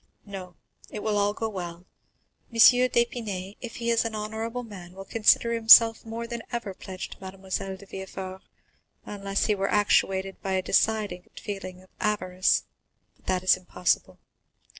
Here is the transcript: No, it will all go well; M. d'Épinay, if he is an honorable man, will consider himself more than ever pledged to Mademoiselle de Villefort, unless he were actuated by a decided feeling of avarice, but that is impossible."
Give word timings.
No, 0.25 0.55
it 0.89 1.03
will 1.03 1.15
all 1.15 1.33
go 1.35 1.47
well; 1.47 1.85
M. 2.51 2.55
d'Épinay, 2.57 3.55
if 3.61 3.75
he 3.75 3.91
is 3.91 4.03
an 4.03 4.15
honorable 4.15 4.63
man, 4.63 4.93
will 4.93 5.05
consider 5.05 5.53
himself 5.53 6.03
more 6.03 6.25
than 6.25 6.41
ever 6.51 6.73
pledged 6.73 7.11
to 7.11 7.21
Mademoiselle 7.21 7.77
de 7.77 7.85
Villefort, 7.85 8.41
unless 9.05 9.45
he 9.45 9.53
were 9.53 9.69
actuated 9.69 10.41
by 10.41 10.53
a 10.53 10.61
decided 10.63 11.29
feeling 11.39 11.83
of 11.83 11.89
avarice, 11.99 12.63
but 13.15 13.27
that 13.27 13.43
is 13.43 13.55
impossible." 13.55 14.17